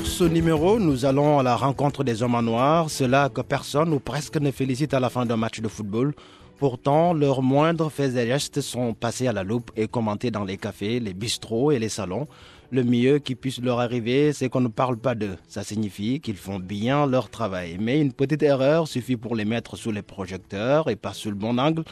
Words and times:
Pour 0.00 0.08
ce 0.08 0.24
numéro, 0.24 0.78
nous 0.80 1.04
allons 1.04 1.40
à 1.40 1.42
la 1.42 1.56
rencontre 1.56 2.04
des 2.04 2.22
hommes 2.22 2.34
en 2.34 2.40
noir, 2.40 2.88
ceux-là 2.88 3.28
que 3.28 3.42
personne 3.42 3.92
ou 3.92 4.00
presque 4.00 4.38
ne 4.38 4.50
félicite 4.50 4.94
à 4.94 4.98
la 4.98 5.10
fin 5.10 5.26
d'un 5.26 5.36
match 5.36 5.60
de 5.60 5.68
football. 5.68 6.14
Pourtant, 6.58 7.12
leurs 7.12 7.42
moindres 7.42 7.92
faits 7.92 8.16
et 8.16 8.26
gestes 8.26 8.62
sont 8.62 8.94
passés 8.94 9.28
à 9.28 9.34
la 9.34 9.44
loupe 9.44 9.70
et 9.76 9.88
commentés 9.88 10.30
dans 10.30 10.44
les 10.44 10.56
cafés, 10.56 11.00
les 11.00 11.12
bistrots 11.12 11.70
et 11.70 11.78
les 11.78 11.90
salons. 11.90 12.28
Le 12.72 12.84
mieux 12.84 13.18
qui 13.18 13.34
puisse 13.34 13.60
leur 13.60 13.80
arriver, 13.80 14.32
c'est 14.32 14.48
qu'on 14.48 14.60
ne 14.60 14.68
parle 14.68 14.96
pas 14.96 15.16
d'eux. 15.16 15.36
Ça 15.48 15.64
signifie 15.64 16.20
qu'ils 16.20 16.36
font 16.36 16.60
bien 16.60 17.04
leur 17.04 17.28
travail. 17.28 17.78
Mais 17.80 18.00
une 18.00 18.12
petite 18.12 18.44
erreur 18.44 18.86
suffit 18.86 19.16
pour 19.16 19.34
les 19.34 19.44
mettre 19.44 19.74
sous 19.74 19.90
les 19.90 20.02
projecteurs 20.02 20.88
et 20.88 20.94
pas 20.94 21.12
sous 21.12 21.30
le 21.30 21.34
bon 21.34 21.58
angle. 21.58 21.82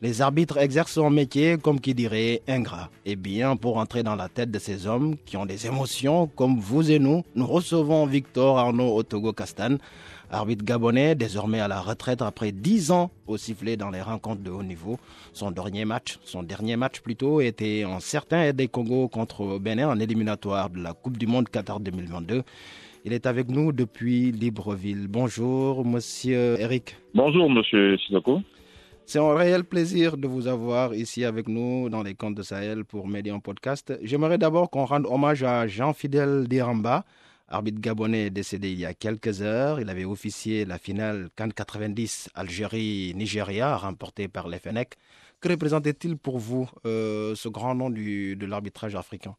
Les 0.00 0.22
arbitres 0.22 0.58
exercent 0.58 0.96
leur 0.96 1.10
métier 1.10 1.58
comme 1.58 1.80
qui 1.80 1.92
dirait 1.92 2.42
ingrat. 2.46 2.88
Et 3.04 3.16
bien, 3.16 3.56
pour 3.56 3.78
entrer 3.78 4.04
dans 4.04 4.14
la 4.14 4.28
tête 4.28 4.52
de 4.52 4.60
ces 4.60 4.86
hommes 4.86 5.16
qui 5.26 5.36
ont 5.36 5.44
des 5.44 5.66
émotions 5.66 6.28
comme 6.28 6.60
vous 6.60 6.88
et 6.88 7.00
nous, 7.00 7.24
nous 7.34 7.46
recevons 7.46 8.06
Victor 8.06 8.60
Arnaud 8.60 8.96
Otogo 8.96 9.32
Castan, 9.32 9.78
arbitre 10.30 10.64
gabonais, 10.64 11.14
désormais 11.14 11.60
à 11.60 11.68
la 11.68 11.80
retraite 11.80 12.22
après 12.22 12.52
10 12.52 12.90
ans 12.90 13.10
au 13.26 13.36
sifflet 13.36 13.76
dans 13.76 13.90
les 13.90 14.02
rencontres 14.02 14.42
de 14.42 14.50
haut 14.50 14.62
niveau. 14.62 14.98
Son 15.32 15.50
dernier 15.50 15.84
match, 15.84 16.18
son 16.24 16.42
dernier 16.42 16.76
match 16.76 17.00
plutôt, 17.00 17.40
était 17.40 17.84
en 17.84 18.00
certain 18.00 18.52
des 18.52 18.68
Congo 18.68 19.08
contre 19.08 19.58
Bénin 19.58 19.88
en 19.88 19.98
éliminatoire 19.98 20.70
de 20.70 20.82
la 20.82 20.92
Coupe 20.92 21.16
du 21.16 21.26
Monde 21.26 21.48
Qatar 21.48 21.80
2022. 21.80 22.42
Il 23.04 23.12
est 23.12 23.26
avec 23.26 23.48
nous 23.48 23.72
depuis 23.72 24.32
Libreville. 24.32 25.06
Bonjour, 25.08 25.84
monsieur 25.84 26.60
Eric. 26.60 26.96
Bonjour, 27.14 27.48
monsieur 27.48 27.96
Sissoko. 27.98 28.42
C'est 29.06 29.18
un 29.20 29.34
réel 29.34 29.64
plaisir 29.64 30.18
de 30.18 30.28
vous 30.28 30.48
avoir 30.48 30.94
ici 30.94 31.24
avec 31.24 31.48
nous 31.48 31.88
dans 31.88 32.02
les 32.02 32.14
Contes 32.14 32.34
de 32.34 32.42
Sahel 32.42 32.84
pour 32.84 33.08
Médian 33.08 33.40
Podcast. 33.40 33.98
J'aimerais 34.02 34.36
d'abord 34.36 34.68
qu'on 34.68 34.84
rende 34.84 35.06
hommage 35.06 35.42
à 35.42 35.66
Jean-Fidèle 35.66 36.46
Diramba, 36.46 37.06
arbitre 37.48 37.80
gabonais 37.80 38.30
décédé 38.30 38.70
il 38.70 38.78
y 38.78 38.84
a 38.86 38.94
quelques 38.94 39.42
heures. 39.42 39.80
Il 39.80 39.88
avait 39.90 40.04
officié 40.04 40.64
la 40.64 40.78
finale 40.78 41.28
Cannes 41.36 41.52
90 41.52 42.30
Algérie-Nigeria, 42.34 43.76
remportée 43.76 44.28
par 44.28 44.48
l'FNEC. 44.48 44.96
Que 45.40 45.48
représentait-il 45.48 46.16
pour 46.16 46.38
vous 46.38 46.68
euh, 46.84 47.34
ce 47.34 47.48
grand 47.48 47.74
nom 47.74 47.90
de 47.90 48.46
l'arbitrage 48.46 48.94
africain? 48.96 49.36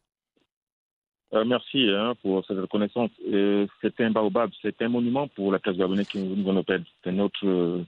Euh, 1.32 1.44
merci 1.44 1.88
hein, 1.90 2.14
pour 2.22 2.44
cette 2.46 2.58
reconnaissance. 2.58 3.10
C'est 3.24 4.00
un 4.00 4.10
baobab, 4.10 4.50
c'est 4.62 4.82
un 4.82 4.88
monument 4.88 5.28
pour 5.28 5.52
la 5.52 5.58
classe 5.58 5.76
gabonaise 5.76 6.08
qui 6.08 6.18
nous 6.18 6.34
nous. 6.34 6.64
C'est 7.04 7.12
notre, 7.12 7.84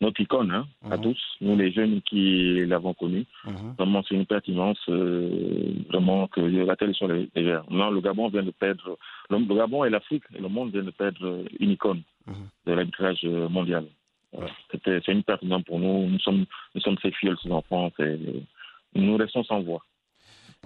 notre 0.00 0.20
icône 0.20 0.50
hein, 0.50 0.66
à 0.90 0.96
Mhm. 0.96 1.02
tous, 1.02 1.20
nous 1.40 1.56
les 1.56 1.70
jeunes 1.72 2.02
qui 2.02 2.64
l'avons 2.66 2.94
connu. 2.94 3.24
Mhm. 3.46 3.74
Vraiment, 3.78 4.02
c'est 4.06 4.14
une 4.14 4.26
perte 4.26 4.46
immense, 4.48 4.78
euh, 4.88 5.72
vraiment, 5.88 6.26
que 6.28 6.40
la 6.40 6.76
tête 6.76 6.92
sur 6.94 7.08
les, 7.08 7.28
les 7.34 7.42
verts. 7.42 7.64
Non, 7.70 7.90
le 7.90 8.00
Gabon 8.00 8.28
vient 8.28 8.42
de 8.42 8.50
perdre, 8.50 8.98
le, 9.30 9.38
le 9.38 9.54
Gabon 9.54 9.84
et 9.84 9.90
l'Afrique 9.90 10.24
et 10.34 10.40
le 10.40 10.48
monde 10.48 10.72
viennent 10.72 10.86
de 10.86 10.90
perdre 10.90 11.44
une 11.60 11.70
icône 11.70 12.02
Mhm. 12.26 12.34
de 12.66 12.72
l'arbitrage 12.72 13.20
euh, 13.24 13.48
mondial. 13.48 13.86
C'était- 14.70 15.00
C'est 15.06 15.12
une 15.12 15.22
perte 15.22 15.44
pour 15.64 15.78
nous. 15.78 16.08
Nous 16.08 16.18
sommes, 16.18 16.44
nous 16.74 16.80
sommes 16.80 16.96
ses 17.00 17.12
fils, 17.12 17.36
ses 17.42 17.52
enfants. 17.52 17.92
Nous 18.96 19.16
restons 19.16 19.44
sans 19.44 19.60
voix. 19.62 19.82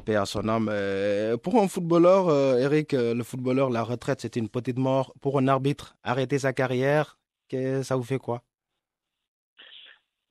À 0.06 0.24
son 0.24 0.48
âme. 0.48 0.68
Euh, 0.72 1.36
Pour 1.36 1.60
un 1.60 1.68
footballeur, 1.68 2.28
euh, 2.28 2.56
Eric, 2.58 2.92
le 2.92 3.22
footballeur, 3.22 3.68
la 3.68 3.82
retraite, 3.82 4.20
c'est 4.22 4.36
une 4.36 4.48
petite 4.48 4.78
mort. 4.78 5.12
Pour 5.20 5.38
un 5.38 5.48
arbitre, 5.48 5.96
arrêter 6.02 6.38
sa 6.38 6.52
carrière, 6.54 7.18
que- 7.50 7.82
ça 7.82 7.94
vous 7.96 8.04
fait 8.04 8.18
quoi? 8.18 8.40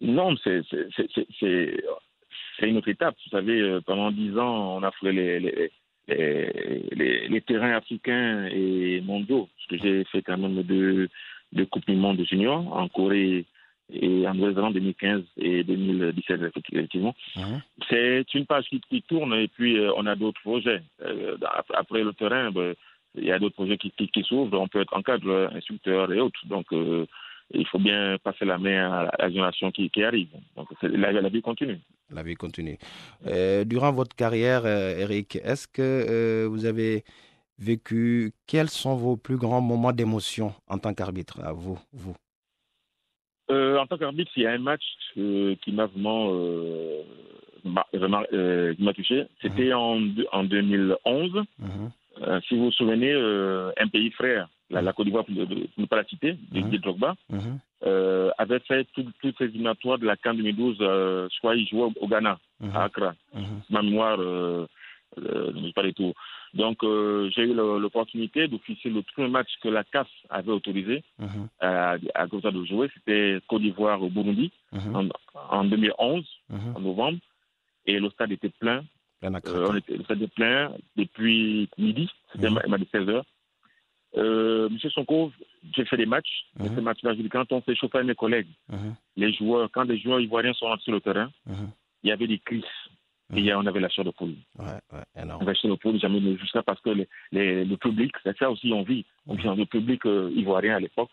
Non, 0.01 0.35
c'est 0.37 0.61
une 2.61 2.77
autre 2.77 2.87
étape. 2.89 3.15
Vous 3.25 3.29
savez, 3.31 3.59
euh, 3.61 3.81
pendant 3.81 4.11
dix 4.11 4.37
ans, 4.37 4.77
on 4.77 4.83
a 4.83 4.91
fait 4.91 5.11
les, 5.11 5.39
les, 5.39 5.71
les, 6.07 6.83
les- 6.91 7.27
les 7.27 7.41
terrains 7.41 7.73
africains 7.73 8.45
et 8.47 9.01
mondiaux. 9.01 9.47
Parce 9.55 9.67
que 9.81 9.87
j'ai 9.87 10.03
fait 10.05 10.21
quand 10.21 10.37
même 10.37 10.61
deux, 10.63 11.09
deux 11.53 11.65
Coupes 11.65 11.85
du 11.87 11.95
Monde 11.95 12.23
junior 12.25 12.59
en 12.75 12.87
Corée 12.87 13.45
et 13.93 14.27
en 14.27 14.33
Nouvelle-Zélande 14.33 14.73
2015 14.73 15.23
et 15.37 15.63
2017, 15.63 16.41
effectivement. 16.43 17.15
C'est 17.89 18.25
une 18.33 18.45
page 18.45 18.65
qui, 18.69 18.81
qui 18.89 19.01
tourne 19.03 19.33
et 19.33 19.47
puis 19.47 19.77
euh, 19.77 19.91
on 19.95 20.05
a 20.07 20.15
d'autres 20.15 20.41
projets. 20.41 20.81
Euh, 21.03 21.37
ap- 21.55 21.71
après 21.73 22.03
le 22.03 22.13
terrain, 22.13 22.51
ben, 22.51 22.73
il 23.15 23.23
y 23.25 23.31
a 23.31 23.39
d'autres 23.39 23.55
projets 23.55 23.77
qui, 23.77 23.91
qui, 23.91 24.09
qui 24.09 24.23
s'ouvrent. 24.23 24.59
On 24.59 24.67
peut 24.67 24.81
être 24.81 24.95
encadreur, 24.95 25.55
instructeur 25.55 26.11
et 26.11 26.19
autres. 26.19 26.39
Donc, 26.45 26.65
euh, 26.73 27.05
il 27.51 27.65
faut 27.67 27.79
bien 27.79 28.17
passer 28.23 28.45
la 28.45 28.57
main 28.57 28.91
à 28.91 29.11
la 29.19 29.29
génération 29.29 29.71
qui, 29.71 29.89
qui 29.89 30.03
arrive. 30.03 30.29
Donc, 30.55 30.67
la, 30.81 31.11
la 31.11 31.29
vie 31.29 31.41
continue. 31.41 31.79
La 32.11 32.23
vie 32.23 32.35
continue. 32.35 32.77
Euh, 33.27 33.63
durant 33.63 33.91
votre 33.91 34.15
carrière, 34.15 34.65
euh, 34.65 34.97
Eric, 34.97 35.37
est-ce 35.37 35.67
que 35.67 35.81
euh, 35.81 36.47
vous 36.49 36.65
avez 36.65 37.03
vécu, 37.59 38.31
quels 38.45 38.69
sont 38.69 38.95
vos 38.95 39.17
plus 39.17 39.37
grands 39.37 39.61
moments 39.61 39.91
d'émotion 39.91 40.53
en 40.67 40.77
tant 40.77 40.93
qu'arbitre, 40.93 41.41
à 41.43 41.53
vous, 41.53 41.79
vous? 41.93 42.15
Euh, 43.49 43.77
en 43.77 43.87
tant 43.87 43.97
qu'arbitre, 43.97 44.31
il 44.35 44.43
y 44.43 44.45
a 44.45 44.51
un 44.51 44.57
match 44.59 44.83
qui 45.13 45.71
m'a 45.71 45.85
vraiment 45.85 46.31
ma- 47.63 47.87
remar- 47.93 48.27
qui 48.75 48.83
m'a 48.83 48.93
touché. 48.93 49.25
C'était 49.41 49.71
en, 49.73 49.99
deux- 50.01 50.27
en 50.33 50.43
2011. 50.43 51.43
Mhm. 51.59 52.41
Si 52.47 52.57
vous 52.57 52.65
vous 52.65 52.71
souvenez, 52.71 53.13
un 53.77 53.87
pays 53.87 54.11
frère, 54.11 54.49
la, 54.69 54.81
la 54.81 54.93
Côte 54.93 55.05
d'Ivoire, 55.05 55.25
pour 55.25 55.33
ne 55.35 55.85
pas 55.85 55.95
la 55.97 56.03
citer, 56.05 56.33
Mhm. 56.33 56.61
Didier 56.63 56.79
Drogba, 56.79 57.15
Mhm. 57.29 57.59
euh, 57.85 58.31
avait 58.37 58.59
fait 58.59 58.85
tout- 58.93 59.11
toutes 59.21 59.37
ces 59.37 59.45
éliminatoires 59.45 59.97
de 59.99 60.05
la 60.05 60.17
CAN 60.17 60.33
2012, 60.33 60.77
euh, 60.81 61.27
soit 61.31 61.55
il 61.55 61.67
jouait 61.67 61.89
au, 62.01 62.07
Ghana, 62.07 62.37
Mhm. 62.59 62.75
à 62.75 62.83
Accra. 62.83 63.15
Mhm. 63.33 63.61
Ma 63.69 63.81
mémoire 63.81 64.17
euh, 64.19 64.65
euh, 65.19 65.51
ne 65.53 65.71
pas 65.71 65.83
du 65.83 65.93
tout. 65.93 66.13
Donc, 66.53 66.79
j'ai 66.81 67.43
eu 67.43 67.53
l'opportunité 67.53 68.47
d'officier 68.47 68.89
le 68.91 69.01
premier 69.01 69.29
match 69.29 69.49
que 69.61 69.69
la 69.69 69.83
CAF 69.83 70.07
avait 70.29 70.51
autorisé 70.51 71.03
à, 71.59 71.95
à 72.15 72.27
de 72.27 72.65
jouer. 72.65 72.89
C'était 72.93 73.39
Côte 73.47 73.61
d'Ivoire 73.61 74.01
au 74.01 74.09
Burundi 74.09 74.51
en, 74.93 75.07
en 75.49 75.63
2011, 75.65 76.25
Mhm. 76.49 76.75
en 76.75 76.79
novembre. 76.79 77.19
Et 77.85 77.99
le 77.99 78.09
stade 78.09 78.31
était 78.31 78.49
plein. 78.49 78.83
Plein 79.21 79.33
à 79.33 79.41
craquer. 79.41 79.65
on 79.69 79.75
était, 79.75 79.97
le 79.97 80.03
stade 80.03 80.21
était 80.21 80.33
plein 80.35 80.71
depuis 80.95 81.69
midi. 81.77 82.09
C'était 82.33 82.49
ma 82.49 82.77
de 82.77 82.85
16 82.91 83.07
heures. 83.09 83.25
Euh, 84.15 84.69
Monsieur 84.69 84.89
Sonko, 84.89 85.31
j'ai 85.75 85.85
fait 85.85 85.97
des 85.97 86.05
matchs. 86.05 86.45
Et 86.63 86.67
Ces 86.69 86.81
matchs-là, 86.81 87.13
je 87.13 87.21
dis, 87.21 87.29
quand 87.29 87.51
on 87.51 87.61
fait 87.61 87.75
chauffer 87.75 88.03
mes 88.03 88.15
collègues, 88.15 88.47
Mhm. 88.69 88.95
les 89.17 89.33
joueurs, 89.33 89.69
quand 89.71 89.83
les 89.83 89.99
joueurs 89.99 90.19
ivoiriens 90.21 90.53
sont 90.53 90.65
rentrés 90.67 90.83
sur 90.83 90.93
le 90.93 91.01
terrain, 91.01 91.29
Mhm. 91.45 91.69
il 92.03 92.09
y 92.09 92.11
avait 92.11 92.27
des 92.27 92.39
crises. 92.39 92.63
Et 93.35 93.53
on 93.53 93.65
avait 93.65 93.81
la 93.81 93.89
chair 93.89 94.05
de 94.05 94.11
poule. 94.11 94.35
Ouais, 94.57 94.65
ouais, 94.93 95.03
On 95.17 95.29
avait 95.41 95.45
la 95.47 95.53
chair 95.53 95.69
de 95.69 95.75
poule, 95.75 95.99
jamais 95.99 96.21
ça 96.53 96.63
parce 96.63 96.79
que 96.79 96.91
les- 96.91 97.09
les- 97.33 97.65
le 97.65 97.75
public, 97.75 98.13
c'est 98.23 98.37
ça 98.37 98.49
aussi 98.49 98.71
on 98.71 98.83
vit. 98.83 99.03
On 99.27 99.35
vit 99.35 99.43
le 99.53 99.65
public 99.65 100.05
euh, 100.05 100.31
ivoirien 100.33 100.77
à 100.77 100.79
l'époque 100.79 101.09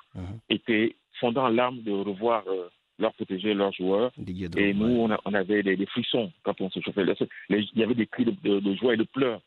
était 0.48 0.94
fondant 1.18 1.44
en 1.46 1.48
larmes 1.48 1.82
de 1.82 1.90
revoir 1.90 2.44
euh, 2.46 2.68
leur 3.00 3.12
protéger 3.14 3.52
leurs 3.54 3.72
joueurs. 3.72 4.12
Et 4.56 4.72
nous, 4.74 4.86
on, 4.86 5.10
a- 5.10 5.18
on 5.24 5.34
avait 5.34 5.64
des, 5.64 5.76
des 5.76 5.86
frissons 5.86 6.30
quand 6.44 6.60
on 6.60 6.70
se 6.70 6.78
chauffait. 6.78 7.04
Les- 7.04 7.16
Il 7.74 7.80
y 7.80 7.82
avait 7.82 7.96
des 7.96 8.06
cris 8.06 8.24
de, 8.24 8.30
de- 8.44 8.60
de 8.60 8.74
joie 8.76 8.94
et 8.94 8.96
de 8.96 9.02
pleurs. 9.02 9.40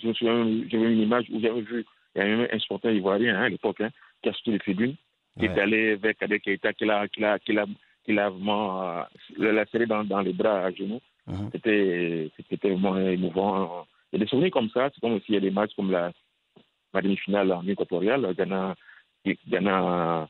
Je 0.00 0.08
me 0.08 0.14
souviens, 0.14 0.46
j'avais 0.70 0.90
une 0.94 1.00
image 1.02 1.26
où 1.30 1.38
j'avais 1.42 1.60
vu, 1.60 1.84
il 2.18 2.28
y 2.28 2.32
avait 2.32 2.36
même 2.36 2.48
un 2.52 2.58
supporter 2.58 2.92
ivoirien 2.94 3.36
hein, 3.36 3.44
à 3.44 3.48
l'époque, 3.48 3.80
hein, 3.80 3.90
qui 4.22 4.28
a 4.28 4.32
sauté 4.32 4.52
les 4.52 4.58
tribunes, 4.58 4.96
qui 5.38 5.48
Ouais. 5.48 5.54
est 5.54 5.60
allé 5.60 5.94
vers 5.96 6.14
Kadek 6.16 6.42
Keita, 6.42 6.72
qui 6.72 6.84
l'a, 6.84 7.06
qui 7.08 7.20
l'a, 7.20 7.38
qui 7.38 7.52
l'a, 7.52 7.66
qui 8.04 8.12
l'a 8.12 8.30
vraiment 8.30 8.82
euh, 9.38 9.64
serré 9.70 9.86
dans, 9.86 10.02
dans 10.04 10.20
les 10.20 10.32
bras 10.32 10.64
à 10.64 10.72
genoux. 10.72 11.00
Mhm. 11.26 11.50
C'était, 11.52 12.30
c'était 12.48 12.70
vraiment 12.70 12.96
émouvant. 12.98 13.86
Il 14.12 14.18
y 14.18 14.22
a 14.22 14.24
des 14.24 14.28
souvenirs 14.30 14.50
comme 14.50 14.70
ça. 14.70 14.90
C'est 14.92 15.00
comme 15.00 15.12
aussi 15.12 15.26
il 15.28 15.34
y 15.34 15.38
a 15.38 15.40
des 15.40 15.50
matchs 15.50 15.74
comme 15.76 15.90
la, 15.92 16.10
la 16.94 17.02
demi-finale 17.02 17.52
en 17.52 17.66
équatoriale, 17.68 18.34
Ghana, 18.36 18.74
Ghana, 19.48 20.28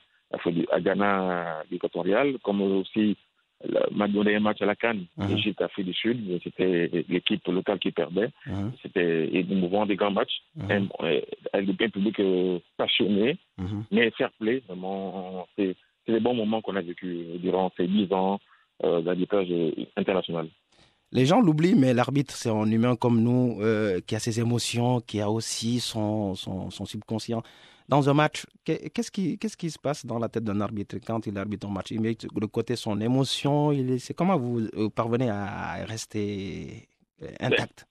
à 0.71 0.79
Ghana 0.81 1.63
équatoriale, 1.71 2.37
comme 2.43 2.61
aussi 2.61 3.17
ma 3.91 4.07
dernier 4.07 4.39
match 4.39 4.61
à 4.61 4.65
la 4.65 4.75
Cannes, 4.75 5.05
Mhm. 5.17 5.31
Égypte, 5.37 5.61
Afrique 5.61 5.87
du 5.87 5.93
Sud, 5.93 6.39
c'était 6.43 6.89
l'équipe 7.09 7.45
locale 7.47 7.79
qui 7.79 7.91
perdait. 7.91 8.29
Mhm. 8.45 8.71
C'était 8.81 9.29
émouvant, 9.35 9.85
des 9.85 9.95
grands 9.97 10.11
matchs, 10.11 10.41
Mhm. 10.55 10.71
un- 10.71 10.87
euh, 11.05 11.21
avec 11.53 11.81
un 11.81 11.89
public 11.89 12.19
euh, 12.19 12.59
passionné, 12.77 13.37
Mhm. 13.57 13.83
mais 13.91 14.11
fair 14.11 14.31
play. 14.39 14.63
Vraiment, 14.67 15.47
c'est 15.57 15.75
des 16.07 16.19
bons 16.19 16.33
moments 16.35 16.61
qu'on 16.61 16.75
a 16.75 16.81
vécu 16.81 17.25
durant 17.39 17.71
ces 17.77 17.87
10 17.87 18.11
ans 18.13 18.39
euh, 18.85 19.01
d'arbitrage 19.01 19.49
international. 19.97 20.47
Les 21.11 21.25
gens 21.25 21.41
l'oublient, 21.41 21.75
mais 21.75 21.93
l'arbitre, 21.93 22.33
c'est 22.35 22.49
un 22.49 22.69
humain 22.71 22.95
comme 22.95 23.21
nous, 23.21 23.57
euh, 23.61 23.99
qui 23.99 24.15
a 24.15 24.19
ses 24.19 24.39
émotions, 24.39 25.01
qui 25.01 25.19
a 25.19 25.29
aussi 25.29 25.81
son, 25.81 26.33
son, 26.35 26.69
son 26.69 26.85
subconscient. 26.85 27.43
Dans 27.89 28.07
un 28.07 28.13
match, 28.13 28.45
qu'est-ce 28.65 29.09
qui, 29.09 29.39
qu'est-ce 29.39 29.57
qui 29.57 29.71
se 29.71 29.79
passe 29.79 30.05
dans 30.05 30.19
la 30.19 30.29
tête 30.29 30.43
d'un 30.43 30.61
arbitre 30.61 30.97
quand 31.05 31.25
il 31.25 31.35
arbitre 31.39 31.65
un 31.67 31.71
match? 31.71 31.89
Il 31.89 32.01
met 32.01 32.13
de 32.13 32.45
côté 32.45 32.75
son 32.75 33.01
émotion. 33.01 33.71
Il 33.71 33.99
c'est 33.99 34.13
comment 34.13 34.37
vous 34.37 34.59
euh, 34.59 34.89
parvenez 34.95 35.27
à 35.27 35.83
rester 35.85 36.87
euh, 37.23 37.27
intact? 37.39 37.87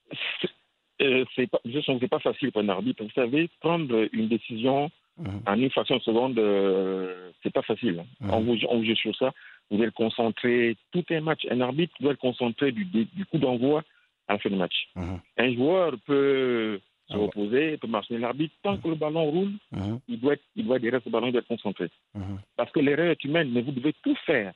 euh, 1.03 1.25
pas, 1.51 1.59
c'est 1.65 2.09
pas 2.09 2.21
facile 2.21 2.53
pour 2.53 2.63
un 2.63 2.69
arbitre. 2.69 3.03
Vous 3.03 3.11
savez, 3.11 3.51
prendre 3.61 4.09
une 4.13 4.29
décision 4.29 4.89
mhm. 5.17 5.43
en 5.45 5.55
une 5.55 5.71
fraction 5.71 5.97
de 5.97 6.03
seconde, 6.03 6.39
euh, 6.39 7.33
c'est 7.43 7.53
pas 7.53 7.63
facile. 7.63 8.05
Mhm. 8.21 8.31
On, 8.31 8.41
vous, 8.43 8.57
on 8.69 8.85
joue 8.85 8.95
sur 8.95 9.17
ça. 9.17 9.33
Vous 9.69 9.79
devez 9.79 9.87
le 9.87 9.93
concentrer. 9.93 10.77
Tout 10.93 11.05
un 11.11 11.23
match, 11.23 11.45
un 11.51 11.61
arbitre 11.61 11.95
doit 12.01 12.13
le 12.13 12.19
concentrer 12.19 12.71
du, 12.71 12.85
du 12.85 13.27
coup 13.27 13.39
d'envoi 13.39 13.83
à 14.29 14.35
la 14.35 14.39
fin 14.39 14.49
du 14.49 14.55
match. 14.57 14.77
Mhm. 14.95 15.21
Un 15.39 15.55
joueur 15.55 15.95
peut 16.07 16.81
se 17.09 17.15
ah 17.15 17.19
reposer, 17.19 17.73
il 17.73 17.79
peut 17.79 17.87
marcher 17.87 18.19
l'arbitre. 18.19 18.55
Tant 18.63 18.77
que 18.77 18.89
le 18.89 18.95
ballon 18.95 19.25
roule, 19.25 19.53
il 20.09 20.21
doit 20.21 20.35
être, 20.35 20.45
il 20.57 20.67
doit 20.67 20.77
être 20.77 21.05
ce 21.05 21.09
ballon, 21.09 21.29
il 21.29 21.33
doit 21.33 21.41
être 21.41 21.49
concentré. 21.49 21.91
Parce 22.57 22.71
que 22.71 22.81
l'erreur 22.81 23.11
est 23.11 23.25
humaine, 23.25 23.51
mais 23.53 23.63
vous 23.63 23.73
devez 23.73 23.95
tout 24.03 24.17
faire 24.27 24.53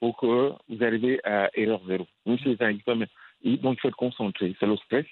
pour 0.00 0.16
que 0.16 0.52
vous 0.68 0.84
arriviez 0.84 1.20
à 1.26 1.50
erreur 1.54 1.80
zéro. 1.86 2.06
Donc, 2.26 2.40
il 2.44 3.80
faut 3.80 3.88
être 3.88 3.96
concentré. 3.96 4.54
C'est 4.58 4.66
le 4.66 4.76
stress. 4.76 5.06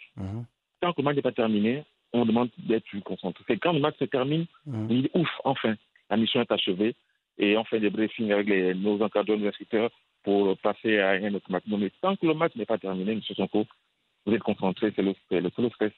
Tant 0.80 0.92
que 0.92 1.00
le 1.00 1.04
match 1.04 1.16
n'est 1.16 1.22
pas 1.22 1.32
terminé, 1.32 1.84
on 2.12 2.24
demande 2.24 2.50
d'être 2.58 2.84
concentré. 3.04 3.44
C'est 3.46 3.58
quand 3.58 3.72
le 3.72 3.80
match 3.80 3.96
se 3.98 4.04
termine, 4.04 4.46
on 4.66 4.84
dit 4.84 5.10
ouf, 5.14 5.28
enfin, 5.44 5.74
la 6.10 6.16
mission 6.16 6.40
est 6.40 6.52
achevée. 6.52 6.94
Et 7.38 7.56
on 7.58 7.64
fait 7.64 7.80
des 7.80 7.90
briefings 7.90 8.32
avec 8.32 8.48
les, 8.48 8.72
nos 8.74 9.02
encadreurs, 9.02 9.38
nos 9.38 9.48
instructeurs 9.48 9.90
pour 10.22 10.56
passer 10.58 10.98
à 10.98 11.10
un 11.10 11.34
autre 11.34 11.50
match. 11.50 11.64
mais 11.66 11.90
tant 12.00 12.16
que 12.16 12.26
le 12.26 12.34
match 12.34 12.54
n'est 12.56 12.64
pas 12.64 12.78
terminé, 12.78 13.12
M. 13.12 13.20
Sonko, 13.22 13.66
vous 14.24 14.32
êtes 14.34 14.42
concentré, 14.42 14.92
c'est 14.96 15.02
le, 15.02 15.14
le, 15.30 15.70
stress. 15.70 15.92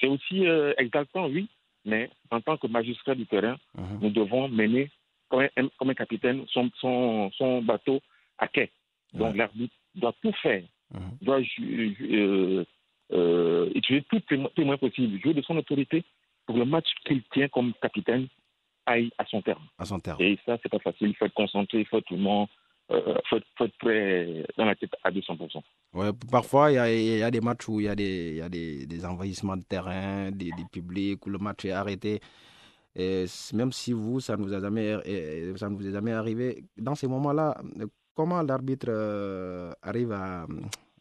C'est 0.00 0.08
aussi 0.08 0.46
euh, 0.46 0.72
exaltant, 0.78 1.26
oui, 1.26 1.48
mais 1.84 2.10
en 2.30 2.40
tant 2.40 2.56
que 2.56 2.66
magistrat 2.66 3.14
du 3.14 3.26
terrain, 3.26 3.56
mhm. 3.76 3.98
nous 4.02 4.10
devons 4.10 4.48
mener, 4.48 4.90
comme 5.28 5.42
un, 5.56 5.68
comme 5.78 5.90
un 5.90 5.94
capitaine, 5.94 6.44
son, 6.48 6.70
son, 6.78 7.30
son, 7.32 7.62
bateau 7.62 8.00
à 8.38 8.48
quai. 8.48 8.70
Donc 9.12 9.36
l'arbitre 9.36 9.74
doit 9.94 10.14
tout 10.22 10.32
faire 10.42 10.62
Mhm. 10.92 11.18
doit 11.22 11.40
euh, 11.40 12.64
euh, 13.12 13.70
utiliser 13.74 14.04
tous 14.10 14.22
les 14.30 14.64
moyens 14.64 14.80
possibles, 14.80 15.20
jouer 15.20 15.34
de 15.34 15.42
son 15.42 15.56
autorité 15.56 16.04
pour 16.46 16.54
que 16.56 16.60
le 16.60 16.66
match 16.66 16.86
qu'il 17.04 17.22
tient 17.32 17.48
comme 17.48 17.72
capitaine 17.80 18.26
aille 18.86 19.10
à 19.18 19.24
son 19.26 19.40
terme. 19.40 19.62
À 19.78 19.84
son 19.84 20.00
terme. 20.00 20.20
Et 20.20 20.38
ça, 20.44 20.58
c'est 20.62 20.68
pas 20.68 20.78
facile. 20.80 21.08
Il 21.08 21.16
faut 21.16 21.26
être 21.26 21.34
concentré, 21.34 21.80
il 21.80 21.86
faut 21.86 21.98
être 21.98 22.06
tout 22.06 22.16
le 22.16 22.22
monde. 22.22 22.48
Euh, 22.90 23.14
faut, 23.28 23.36
être, 23.36 23.76
prêt 23.78 24.44
dans 24.56 24.64
la 24.64 24.74
tête 24.74 24.90
à 25.04 25.10
200%. 25.12 25.62
Ouais, 25.94 26.10
parfois, 26.30 26.72
il 26.72 26.74
y, 26.74 27.18
y 27.18 27.22
a, 27.22 27.30
des 27.30 27.40
matchs 27.40 27.68
où 27.68 27.78
il 27.80 27.86
y 27.86 27.88
a 27.88 27.94
des, 27.94 28.36
y 28.36 28.40
a 28.40 28.48
des, 28.48 28.84
des 28.86 29.04
envahissements 29.04 29.56
de 29.56 29.62
terrain, 29.62 30.30
des, 30.32 30.46
des, 30.46 30.64
publics, 30.72 31.24
où 31.26 31.30
le 31.30 31.38
match 31.38 31.64
est 31.64 31.70
arrêté. 31.70 32.20
Et 32.96 33.26
même 33.54 33.70
si 33.70 33.92
vous, 33.92 34.18
ça 34.18 34.36
ne 34.36 34.42
vous, 34.42 34.52
a 34.52 34.60
jamais, 34.60 34.96
ça 35.56 35.68
ne 35.68 35.76
vous 35.76 35.86
est 35.86 35.92
jamais 35.92 36.12
arrivé, 36.12 36.64
dans 36.76 36.96
ces 36.96 37.06
moments-là, 37.06 37.56
comment 38.14 38.42
l'arbitre 38.42 38.88
euh, 38.88 39.70
arrive 39.82 40.10
à, 40.12 40.46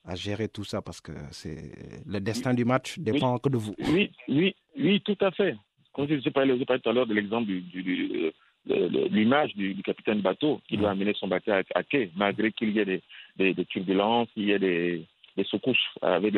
à, 0.06 0.16
gérer 0.16 0.48
tout 0.48 0.64
ça? 0.64 0.84
Parce 0.84 1.02
que 1.02 1.12
c'est 1.32 1.72
le 2.06 2.20
destin 2.20 2.54
du 2.54 2.66
match 2.66 3.00
dépend 3.00 3.40
que 3.40 3.50
de 3.50 3.58
vous. 3.58 3.74
Oui, 3.80 4.12
oui, 4.28 4.56
oui, 4.78 5.02
tout 5.02 5.18
à 5.22 5.32
fait. 5.32 5.56
Comme 5.94 6.08
je 6.08 6.16
vous 6.24 6.32
parlais, 6.32 6.56
tout 6.58 6.90
à 6.90 6.94
l'heure 6.94 7.08
de 7.08 7.16
l'exemple 7.16 7.48
du, 7.48 7.62
du, 7.62 7.84
de, 7.84 8.34
l'image 8.70 9.56
du, 9.56 9.76
capitaine 9.84 10.22
bateau 10.22 10.62
qui 10.68 10.78
doit 10.78 10.92
amener 10.92 11.14
son 11.14 11.28
bateau 11.28 11.52
à, 11.52 11.84
quai, 11.84 12.12
malgré 12.16 12.52
qu'il 12.52 12.72
y 12.72 12.80
ait 12.80 12.86
des, 12.86 13.54
des, 13.54 13.66
turbulences, 13.66 14.28
qu'il 14.34 14.44
y 14.46 14.52
ait 14.52 14.60
des, 14.60 15.04
des 15.38 15.44
secousses 15.44 15.78
avec 16.02 16.34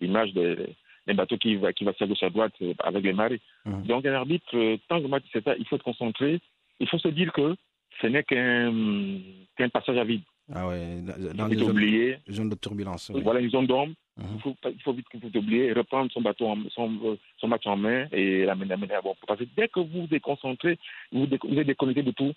l'image 0.00 0.32
d'un 0.34 1.14
bateau 1.14 1.36
qui 1.38 1.56
va, 1.56 1.72
qui 1.72 1.84
va 1.84 1.92
à 1.98 2.06
gauche 2.06 2.22
à 2.22 2.30
droite 2.30 2.52
euh, 2.62 2.74
avec 2.80 3.04
les 3.04 3.12
marées. 3.12 3.40
Donc, 3.64 4.04
un 4.06 4.12
arbitre, 4.12 4.46
euh, 4.54 4.76
tant 4.88 5.00
que 5.00 5.06
match 5.06 5.24
c'est 5.32 5.44
ça, 5.44 5.54
il 5.58 5.66
faut 5.66 5.76
être 5.76 5.84
concentré. 5.84 6.40
Il 6.80 6.88
faut 6.88 6.98
se 6.98 7.08
dire 7.08 7.32
que 7.32 7.56
ce 8.00 8.06
n'est 8.06 8.22
qu'un 8.24 9.68
passage 9.70 9.96
à 9.96 10.04
vide. 10.04 10.22
Ah 10.52 10.66
ouais, 10.68 11.02
dans 11.34 11.46
les 11.46 11.56
zones, 11.56 12.16
zone 12.30 12.48
de 12.48 12.54
turbulence. 12.54 13.10
Voilà 13.10 13.40
une 13.40 13.50
zone 13.50 13.66
d'ombre. 13.66 13.92
Mhm. 14.18 14.26
il, 14.34 14.40
faut, 14.40 14.56
il, 14.64 14.82
faut, 14.82 14.92
vite 14.92 15.08
que 15.08 15.18
vous 15.18 15.30
oubliez, 15.36 15.72
reprendre 15.72 16.10
son 16.10 16.20
bateau, 16.20 16.52
son, 16.74 17.18
son, 17.38 17.48
match 17.48 17.66
en 17.66 17.76
main 17.76 18.08
et 18.10 18.44
l'amener 18.44 18.74
à 18.94 19.00
bon. 19.00 19.14
Parce 19.26 19.38
que 19.38 19.44
dès 19.56 19.68
que 19.68 19.80
vous 19.80 20.02
vous 20.02 20.06
déconcentrez, 20.08 20.78
vous, 21.12 21.26
vous 21.26 21.58
êtes 21.58 21.66
déconnecté 21.66 22.02
de 22.02 22.10
tout, 22.10 22.32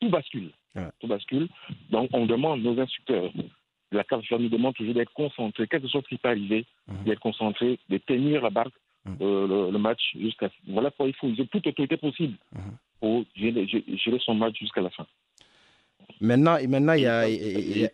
tout 0.00 0.08
bascule. 0.08 0.50
Tout 0.98 1.06
bascule. 1.06 1.48
Donc 1.90 2.10
on 2.12 2.26
demande, 2.26 2.62
nos 2.62 2.78
instructeurs, 2.80 3.30
la 3.92 4.04
CAF 4.04 4.28
nous 4.32 4.48
demande 4.48 4.74
toujours 4.74 4.94
d'être 4.94 5.12
concentrés, 5.12 5.66
quelque 5.66 5.88
chose 5.88 6.04
qui 6.08 6.16
peut 6.16 6.28
arriver, 6.28 6.64
mhm. 6.88 7.04
d'être 7.04 7.20
concentré, 7.20 7.78
de 7.88 7.98
tenir 7.98 8.42
la 8.42 8.50
barque, 8.50 8.74
mhm. 9.04 9.16
euh, 9.20 9.70
le, 9.70 9.78
match 9.78 10.00
jusqu'à. 10.16 10.50
Voilà 10.66 10.90
pourquoi 10.90 11.08
il 11.08 11.14
faut 11.14 11.28
user 11.28 11.46
toute 11.46 11.66
autorité 11.66 11.96
possible 11.96 12.36
pour 13.00 13.24
gérer 13.36 14.18
son 14.24 14.34
match 14.34 14.58
jusqu'à 14.58 14.80
la 14.80 14.90
fin. 14.90 15.06
Maintenant, 16.20 16.56
maintenant 16.68 16.94
il 16.94 17.02
y 17.02 17.06
a, 17.06 17.28
il 17.28 17.78
y 17.78 17.84
a, 17.84 17.90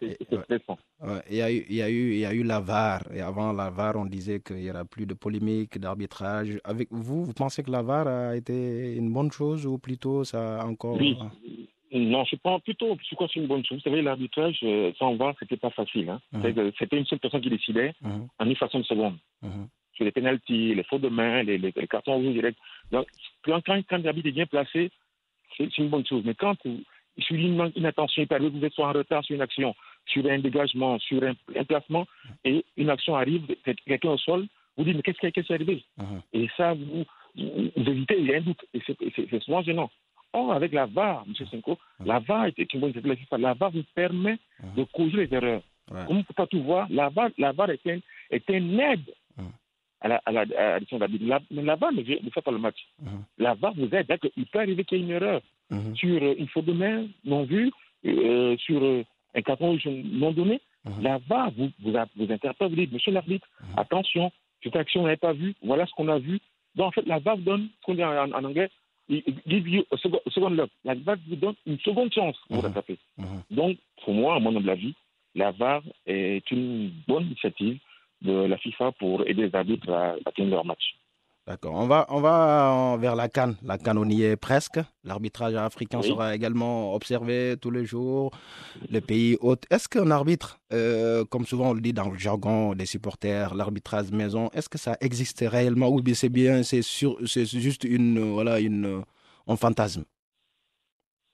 il 1.31 1.37
y 1.37 1.43
a, 1.43 1.51
eu, 1.51 1.65
il 1.69 1.77
y 1.77 1.83
a 1.83 1.91
eu, 1.91 2.13
il 2.13 2.19
y 2.19 2.25
a 2.25 2.33
eu 2.33 2.43
la 2.43 2.61
VAR. 2.61 3.03
Et 3.15 3.21
avant 3.21 3.53
la 3.53 3.71
VAR, 3.71 3.97
on 3.97 4.07
disait 4.07 4.41
qu'il 4.41 4.57
n'y 4.57 4.71
aura 4.71 4.85
plus 4.85 5.07
de 5.07 5.15
polémique, 5.15 5.79
d'arbitrage. 5.79 6.59
Avec 6.65 6.89
vous, 6.91 7.25
vous 7.25 7.33
pensez 7.33 7.63
que 7.63 7.71
la 7.71 7.83
VAR 7.83 8.07
a 8.09 8.37
été 8.37 8.95
une 8.95 9.13
bonne 9.13 9.31
chose 9.31 9.67
ou 9.67 9.79
plutôt 9.79 10.25
ça 10.25 10.61
a 10.61 10.67
encore. 10.67 10.97
Oui. 10.97 11.17
Non, 11.93 12.25
je 12.25 12.37
pense 12.37 12.61
plutôt 12.63 12.97
je 13.09 13.15
crois 13.15 13.29
que 13.29 13.35
c'est 13.35 13.41
une 13.41 13.47
bonne 13.47 13.65
chose. 13.65 13.79
Vous 13.79 13.91
savez, 13.91 14.03
l'arbitrage, 14.03 14.59
euh, 14.65 14.93
sans 14.99 15.15
VAR, 15.17 15.35
c'était 15.39 15.57
pas 15.57 15.71
facile. 15.71 16.11
Hein. 16.11 16.21
C'était 16.79 16.99
une 16.99 17.07
seule 17.07 17.21
personne 17.21 17.41
qui 17.41 17.51
décidait 17.51 17.93
en 18.39 18.47
une 18.47 18.57
façon 18.57 18.81
de 18.81 18.85
seconde. 18.85 19.17
Sur 19.95 20.05
les 20.05 20.13
pénalties, 20.13 20.75
les 20.75 20.83
fautes 20.85 21.01
de 21.01 21.09
main, 21.09 21.43
les, 21.43 21.57
les, 21.57 21.73
cartons 21.87 22.17
rouges 22.17 22.35
directs. 22.35 22.59
Donc, 22.93 23.07
quand, 23.43 23.63
quand 23.65 24.03
l'arbitre 24.03 24.29
est 24.29 24.33
bien 24.33 24.45
placé, 24.45 24.91
c'est 25.57 25.79
une 25.79 25.89
bonne 25.89 26.07
chose. 26.07 26.23
Mais 26.27 26.35
quand 26.35 26.57
sur 27.19 27.37
une 27.37 27.73
inattention 27.77 28.23
hyperbole, 28.23 28.51
vous 28.51 28.65
êtes 28.65 28.75
soit 28.75 28.89
en 28.89 28.93
retard 28.93 29.25
sur 29.25 29.35
une 29.35 29.43
action, 29.43 29.75
sur 30.07 30.27
un 30.27 30.39
dégagement, 30.39 30.99
sur 30.99 31.23
un, 31.23 31.65
placement, 31.65 32.07
et 32.45 32.65
une 32.77 32.91
action 32.91 33.17
arrive, 33.17 33.43
quelqu'un 33.87 34.11
au 34.11 34.19
sol, 34.19 34.47
vous 34.77 34.85
dites, 34.85 34.97
mais 34.97 35.03
qu'est-ce 35.03 35.19
qui 35.19 35.27
est 35.27 35.51
arrivé? 35.51 35.85
Uh-huh. 35.99 36.21
Et 36.33 36.49
ça, 36.57 36.75
vous, 36.75 37.05
vous, 37.35 37.91
évitez, 37.91 38.17
il 38.19 38.27
y 38.27 38.35
a 38.35 38.39
un 38.39 38.43
doute, 38.43 38.65
et 38.75 38.81
c'est 38.87 39.43
souvent 39.43 39.63
gênant. 39.63 39.91
Or, 40.33 40.53
avec 40.53 40.73
la 40.73 40.87
VAR, 40.87 41.25
M. 41.27 41.47
Senko, 41.47 41.73
uh-huh. 41.73 42.07
la 42.07 42.19
VAR 42.19 42.47
est 42.47 42.75
une 42.75 42.81
bonne 42.81 42.93
La 43.39 43.55
VAR 43.55 43.71
vous 43.71 43.85
permet 43.95 44.35
uh-huh. 44.63 44.75
de 44.77 44.85
corriger 44.85 45.27
les 45.27 45.35
erreurs. 45.35 45.63
Comme 45.89 46.05
on 46.09 46.15
ne 46.15 46.23
peut 46.23 46.35
pas 46.35 46.47
tout 46.47 46.63
voir, 46.63 46.87
la 46.91 47.09
VAR, 47.09 47.31
la 47.39 47.53
VAR 47.53 47.71
est, 47.71 47.87
un, 47.87 48.01
est 48.31 48.49
une 48.49 48.79
aide 48.81 49.15
à 50.01 50.09
la, 50.09 50.23
à 50.27 50.33
la, 50.33 50.41
à 50.41 50.79
la, 50.99 51.41
mais 51.51 51.63
la 51.63 51.77
VAR 51.77 51.93
ne, 51.93 52.03
fait 52.03 52.43
pas 52.43 52.51
le 52.51 52.59
match. 52.59 52.87
La 53.39 53.55
VAR 53.55 53.73
vous 53.75 53.89
aide. 53.93 54.07
Il 54.37 54.47
peut 54.47 54.59
arriver 54.59 54.85
qu'il 54.85 54.99
y 54.99 55.01
ait 55.01 55.05
une 55.05 55.11
erreur. 55.11 55.41
Sur 55.95 56.23
euh, 56.23 56.35
une 56.39 56.49
faute 56.49 56.67
de 56.67 56.73
main 56.73 57.07
non 57.25 57.45
vue, 57.45 57.73
euh, 58.07 58.57
sur 58.59 58.83
euh, 58.83 59.05
un 59.37 59.43
carton 59.43 59.79
non 59.85 60.33
donné. 60.33 60.61
Mhm. 60.85 61.03
La 61.03 61.19
VAR 61.19 61.51
vous, 61.53 61.71
vous, 61.81 61.93
vous 62.17 62.33
interpelle, 62.33 62.69
vous 62.69 62.77
dites, 62.77 62.93
monsieur 62.93 63.13
l'arbitre, 63.13 63.47
mhm. 63.61 63.79
attention, 63.79 64.33
cette 64.63 64.77
action, 64.77 65.03
on 65.03 65.05
n'avait 65.05 65.17
pas 65.17 65.33
vu, 65.33 65.55
voilà 65.63 65.87
ce 65.87 65.93
qu'on 65.93 66.09
a 66.09 66.19
vu. 66.19 66.41
Donc, 66.75 66.89
en 66.89 66.91
fait, 66.91 67.07
la 67.07 67.19
VAR 67.19 67.39
donne, 67.39 67.69
ce 67.81 67.87
qu'on 67.87 67.95
dit 67.95 68.05
en, 68.05 68.33
anglais, 68.33 68.71
give 69.09 69.69
you 69.69 69.85
a 69.93 69.97
second, 69.99 70.51
look. 70.51 70.71
La 70.85 70.95
VAR 70.95 71.17
vous 71.29 71.37
donne 71.37 71.55
une 71.67 71.79
seconde 71.81 72.13
chance 72.13 72.37
pour 72.49 72.63
rattraper. 72.63 72.99
Donc, 73.51 73.79
pour 74.05 74.15
moi, 74.15 74.37
à 74.37 74.41
mon 74.41 74.57
humble 74.57 74.71
avis, 74.71 74.95
la 75.35 75.53
VAR 75.53 75.83
est 76.07 76.51
une 76.51 76.91
bonne 77.07 77.27
initiative 77.27 77.79
de 78.23 78.33
la 78.33 78.57
FIFA 78.57 78.93
pour 78.93 79.27
aider 79.27 79.47
les 79.47 79.55
arbitres 79.55 79.91
à 79.91 80.17
atteindre 80.25 80.51
leur 80.51 80.65
match. 80.65 80.97
D'accord. 81.47 81.75
On 81.75 81.87
va, 81.87 82.07
on 82.09 82.21
va 82.21 82.97
vers 82.99 83.15
la 83.15 83.29
Cannes. 83.29 83.55
La 83.63 83.79
Cannes, 83.79 83.99
on 83.99 84.09
y 84.09 84.25
est 84.25 84.37
presque. 84.37 84.81
L'arbitrage 85.05 85.55
africain 85.55 86.03
sera 86.03 86.35
également 86.35 86.93
observé 86.93 87.55
tous 87.61 87.71
les 87.71 87.85
jours. 87.85 88.33
Les 88.91 89.01
pays 89.01 89.37
hôtes. 89.41 89.65
Est-ce 89.71 89.89
qu'un 89.89 90.11
arbitre, 90.11 90.59
euh, 90.73 91.25
comme 91.25 91.47
souvent 91.47 91.71
on 91.71 91.75
le 91.75 91.81
dit 91.81 91.93
dans 91.93 92.09
le 92.11 92.19
jargon 92.19 92.75
des 92.75 92.87
supporters, 92.87 93.55
l'arbitrage 93.55 94.11
maison, 94.11 94.51
est-ce 94.55 94.69
que 94.69 94.79
ça 94.79 94.97
existe 95.01 95.45
réellement 95.47 95.89
ou 95.89 96.03
bien 96.03 96.15
c'est 96.15 96.29
bien, 96.29 96.65
c'est 96.65 96.83
juste 97.47 97.85
une, 97.85 98.33
voilà, 98.33 98.59
une, 98.59 99.03
un 99.47 99.57
fantasme? 99.57 100.03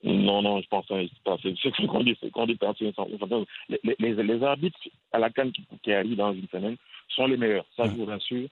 Non, 0.03 0.41
non, 0.41 0.61
je 0.61 0.67
pense 0.67 0.85
que 0.87 0.95
c'est 1.25 1.55
ce 1.55 1.85
qu'on 1.85 2.03
dit, 2.03 2.17
c'est 2.19 2.29
qu'on 2.29 2.45
dit, 2.45 2.57
les, 3.69 3.95
les, 3.99 4.13
les, 4.23 4.43
arbitres 4.43 4.77
à 5.13 5.19
la 5.19 5.29
Cannes 5.29 5.53
qui, 5.53 5.65
qui 5.81 5.93
arrivent 5.93 6.17
dans 6.17 6.33
une 6.33 6.47
semaine 6.49 6.75
sont 7.07 7.25
les 7.25 7.37
meilleurs, 7.37 7.65
ça 7.77 7.85
je 7.85 7.91
vous 7.91 8.05
rassure. 8.05 8.49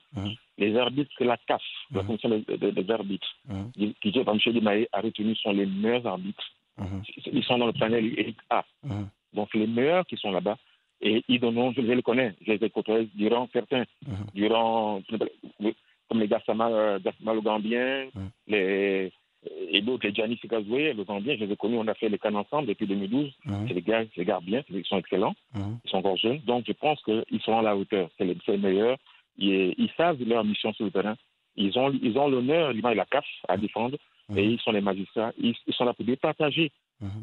Les 0.57 0.77
arbitres 0.77 1.11
que 1.17 1.25
la 1.25 1.37
CAF, 1.37 1.61
la 1.93 2.03
commission 2.03 2.29
des, 2.29 2.91
arbitres, 2.91 3.35
qui, 3.73 3.93
qui 4.01 4.17
M. 4.17 4.37
Dimaye, 4.53 4.87
a 4.93 5.01
retenu 5.01 5.35
sont 5.35 5.51
les 5.51 5.65
meilleurs 5.65 6.07
arbitres. 6.07 6.51
Ils 7.31 7.43
sont 7.43 7.57
dans 7.57 7.67
le 7.67 7.73
panel 7.73 8.05
Élite 8.17 8.39
A. 8.49 8.63
Donc 9.33 9.53
les 9.53 9.67
meilleurs 9.67 10.05
qui 10.05 10.15
sont 10.15 10.31
là-bas, 10.31 10.57
et 11.01 11.23
ils 11.27 11.39
donnent, 11.39 11.73
je, 11.75 11.81
les 11.81 12.01
connais, 12.01 12.33
je 12.45 12.53
les 12.53 12.63
ai 12.63 12.69
côtoyés 12.69 13.09
durant 13.15 13.49
certains, 13.51 13.83
durant, 14.33 15.01
comme 16.07 16.19
les 16.19 16.27
Gassama, 16.27 16.99
Gassama 16.99 17.33
le 17.33 17.41
Gambien, 17.41 18.07
les 18.47 19.11
et 19.43 19.81
d'autres, 19.81 20.07
les 20.07 20.13
Gianni 20.13 20.37
Sikazoué, 20.37 20.93
le 20.93 21.03
Zambien, 21.03 21.35
je 21.35 21.45
les 21.45 21.53
ai 21.53 21.55
connus, 21.55 21.77
on 21.77 21.87
a 21.87 21.93
fait 21.95 22.09
les 22.09 22.19
cannes 22.19 22.35
ensemble 22.35 22.67
depuis 22.67 22.85
2012. 22.85 23.31
Mhm. 23.45 23.67
C'est 23.67 23.73
des 23.73 23.81
gars, 23.81 24.03
c'est 24.13 24.21
des 24.21 24.25
gars 24.25 24.39
bien, 24.41 24.63
ils 24.69 24.85
sont 24.85 24.97
excellents, 24.97 25.33
ils 25.55 25.89
sont 25.89 25.97
encore 25.97 26.17
jeunes. 26.17 26.39
Donc 26.45 26.65
je 26.67 26.73
pense 26.73 27.01
qu'ils 27.03 27.41
seront 27.41 27.59
à 27.59 27.63
la 27.63 27.75
hauteur. 27.75 28.09
C'est 28.17 28.25
les, 28.25 28.57
meilleurs. 28.57 28.97
Ils, 29.37 29.73
ils 29.77 29.89
savent 29.97 30.21
leur 30.23 30.43
mission 30.43 30.73
sur 30.73 30.85
le 30.85 30.91
terrain. 30.91 31.15
Ils 31.55 31.77
ont 31.77 31.91
ils 32.01 32.17
ont 32.17 32.29
l'honneur, 32.29 32.71
l'image 32.71 32.95
la 32.95 33.05
CAF 33.05 33.25
à 33.47 33.57
défendre. 33.57 33.97
Et 34.33 34.45
ils 34.45 34.59
sont 34.61 34.71
les 34.71 34.79
magistrats. 34.79 35.31
Ils, 35.37 35.55
ils 35.67 35.73
sont 35.73 35.83
là 35.83 35.93
pour 35.93 36.05
départager 36.05 36.71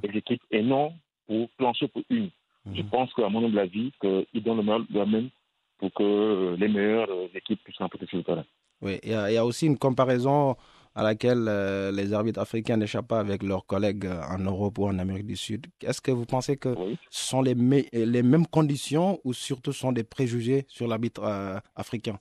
les 0.02 0.18
équipes 0.18 0.42
et 0.50 0.60
non 0.60 0.92
pour 1.26 1.48
plancher 1.56 1.88
pour 1.88 2.02
une. 2.10 2.30
Je 2.74 2.82
pense 2.82 3.14
qu'à 3.14 3.28
mon 3.30 3.40
nom 3.40 3.48
de 3.48 3.56
la 3.56 3.64
vie, 3.64 3.92
qu'ils 4.00 4.42
donnent 4.42 4.58
le 4.58 4.62
meilleur 4.62 4.84
d'eux-mêmes 4.90 5.30
pour 5.78 5.90
que 5.94 6.54
les 6.58 6.68
meilleures 6.68 7.08
équipes 7.34 7.62
puissent 7.64 7.78
remporter 7.78 8.06
sur 8.06 8.18
le 8.18 8.24
terrain. 8.24 8.44
Oui, 8.82 8.98
il 9.02 9.10
y, 9.10 9.14
a, 9.14 9.30
il 9.30 9.34
y 9.34 9.38
a 9.38 9.44
aussi 9.44 9.66
une 9.66 9.78
comparaison 9.78 10.56
à 10.98 11.02
laquelle 11.04 11.44
euh, 11.46 11.92
les 11.92 12.12
arbitres 12.12 12.40
africains 12.40 12.76
n'échappent 12.76 13.06
pas 13.14 13.20
avec 13.20 13.44
leurs 13.44 13.64
collègues 13.72 14.04
euh, 14.06 14.20
en 14.34 14.38
Europe 14.38 14.76
ou 14.80 14.86
en 14.86 14.98
Amérique 14.98 15.26
du 15.26 15.36
Sud. 15.36 15.66
Est-ce 15.88 16.00
que 16.00 16.10
vous 16.10 16.26
pensez 16.26 16.56
que 16.56 16.70
Oui. 16.76 16.96
ce 17.08 17.22
sont 17.30 17.40
les, 17.40 17.54
me- 17.54 17.86
les 17.92 18.22
mêmes 18.24 18.46
conditions 18.48 19.20
ou 19.24 19.32
surtout 19.32 19.72
ce 19.72 19.78
sont 19.80 19.92
des 19.92 20.02
préjugés 20.02 20.64
sur 20.68 20.88
l'arbitre 20.88 21.22
euh, 21.22 21.58
africain? 21.76 22.18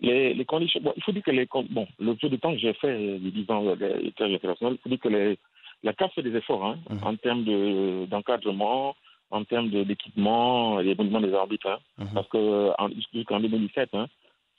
Les, 0.00 0.34
les 0.34 0.44
conditions. 0.44 0.80
Bon, 0.82 0.92
il 0.96 1.02
faut 1.02 1.12
dire 1.12 1.22
que 1.22 1.30
les. 1.30 1.46
Bon, 1.70 1.86
le 1.98 2.14
peu 2.14 2.28
de 2.28 2.36
temps 2.36 2.52
que 2.52 2.58
j'ai 2.58 2.74
fait, 2.74 2.94
les 2.98 3.30
10 3.30 3.50
ans 3.50 3.62
les 3.74 4.08
étages 4.08 4.32
internationaux, 4.34 4.72
il 4.76 4.78
faut 4.82 4.88
dire 4.90 5.00
que 5.00 5.08
les, 5.08 5.38
la 5.82 5.92
CAF 5.94 6.12
fait 6.14 6.22
des 6.22 6.36
efforts 6.36 6.64
hein, 6.66 6.76
Mhm. 6.90 7.04
en 7.04 7.16
termes 7.16 7.44
de- 7.44 8.04
d'encadrement, 8.06 8.96
en 9.30 9.44
termes 9.44 9.70
de- 9.70 9.84
d'équipement, 9.84 10.78
et 10.80 10.84
d'évolution 10.84 11.20
des 11.22 11.32
arbitres. 11.32 11.68
hein. 11.68 11.78
Mhm. 11.98 12.08
Parce 12.14 12.28
que 12.28 12.72
en- 12.78 12.90
jusqu'en 13.14 13.40
2017, 13.40 13.90
hein, 13.94 14.06